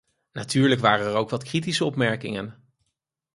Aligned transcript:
Natuurlijk 0.31 0.81
waren 0.81 1.05
er 1.05 1.15
ook 1.15 1.29
wat 1.29 1.43
kritische 1.43 1.85
opmerkingen. 1.85 2.71